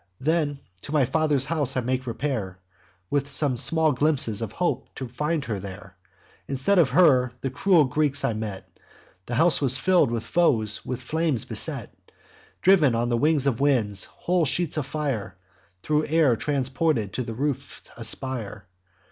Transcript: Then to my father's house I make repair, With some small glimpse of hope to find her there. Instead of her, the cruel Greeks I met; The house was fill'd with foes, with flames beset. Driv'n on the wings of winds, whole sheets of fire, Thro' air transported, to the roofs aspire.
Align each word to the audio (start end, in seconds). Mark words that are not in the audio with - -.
Then 0.19 0.61
to 0.81 0.91
my 0.91 1.05
father's 1.05 1.45
house 1.45 1.77
I 1.77 1.81
make 1.81 2.07
repair, 2.07 2.57
With 3.11 3.29
some 3.29 3.55
small 3.55 3.91
glimpse 3.91 4.27
of 4.41 4.51
hope 4.53 4.87
to 4.95 5.07
find 5.07 5.45
her 5.45 5.59
there. 5.59 5.95
Instead 6.47 6.79
of 6.79 6.89
her, 6.89 7.33
the 7.41 7.51
cruel 7.51 7.83
Greeks 7.83 8.25
I 8.25 8.33
met; 8.33 8.67
The 9.27 9.35
house 9.35 9.61
was 9.61 9.77
fill'd 9.77 10.09
with 10.09 10.23
foes, 10.23 10.83
with 10.83 11.03
flames 11.03 11.45
beset. 11.45 11.95
Driv'n 12.63 12.95
on 12.95 13.09
the 13.09 13.15
wings 13.17 13.45
of 13.45 13.61
winds, 13.61 14.05
whole 14.05 14.43
sheets 14.43 14.75
of 14.75 14.87
fire, 14.87 15.35
Thro' 15.83 16.01
air 16.01 16.35
transported, 16.35 17.13
to 17.13 17.21
the 17.21 17.35
roofs 17.35 17.91
aspire. 17.95 18.65